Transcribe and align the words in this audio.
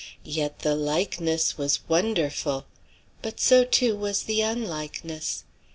Yet 0.25 0.61
the 0.61 0.73
likeness 0.73 1.59
was 1.59 1.87
wonderful. 1.87 2.65
But 3.21 3.39
so, 3.39 3.63
too, 3.63 3.95
was 3.95 4.23
the 4.23 4.41
unlikeness. 4.41 5.43